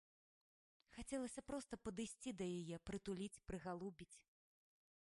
Хацелася 0.95 1.43
проста 1.49 1.73
падысці 1.85 2.35
да 2.41 2.45
яе, 2.59 2.77
прытуліць, 2.93 3.41
прыгалубіць. 3.51 4.15